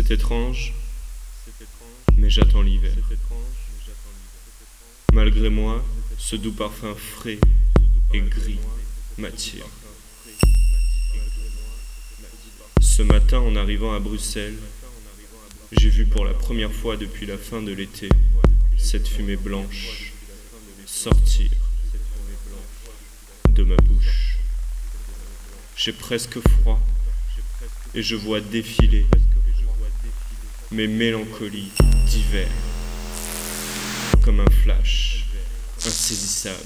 [0.00, 0.74] C'est étrange,
[2.16, 2.94] mais j'attends l'hiver.
[5.12, 5.84] Malgré moi,
[6.16, 7.40] ce doux parfum frais
[8.14, 8.60] et gris
[9.16, 9.66] m'attire.
[12.80, 14.60] Ce matin, en arrivant à Bruxelles,
[15.72, 18.08] j'ai vu pour la première fois depuis la fin de l'été
[18.76, 20.12] cette fumée blanche
[20.86, 21.50] sortir
[23.48, 24.38] de ma bouche.
[25.76, 26.80] J'ai presque froid
[27.96, 29.04] et je vois défiler
[30.70, 31.72] mes mélancolies
[32.06, 32.48] d'hiver
[34.22, 35.24] comme un flash
[35.78, 36.56] insaisissable.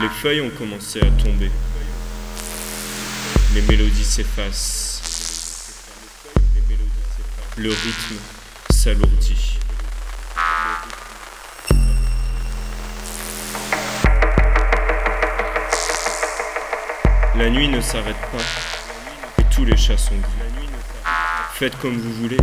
[0.00, 1.50] Les feuilles ont commencé à tomber.
[3.54, 5.00] Les mélodies s'effacent.
[7.58, 8.16] Le rythme
[8.70, 9.58] s'alourdit.
[17.36, 18.71] La nuit ne s'arrête pas
[19.54, 20.68] tous les chats sont gris.
[21.52, 22.38] Faites comme vous voulez.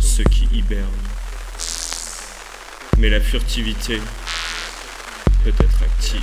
[0.00, 0.88] Ceux qui hibernent.
[2.98, 4.00] Mais la furtivité
[5.44, 6.22] peut être active.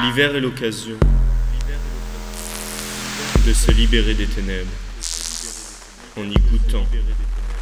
[0.00, 0.96] L'hiver est l'occasion
[3.44, 4.87] de se libérer des ténèbres
[6.18, 6.84] en y goûtant,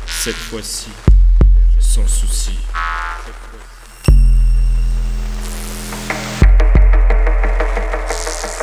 [0.06, 0.88] cette fois-ci,
[1.78, 2.52] sans souci.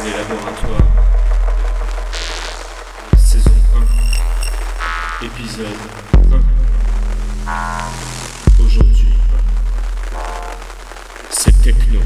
[0.04, 0.80] Les laboratoires,
[3.18, 3.52] saison
[5.22, 5.68] 1, épisode
[7.48, 8.64] 1.
[8.64, 9.14] Aujourd'hui,
[11.30, 12.00] c'est techno.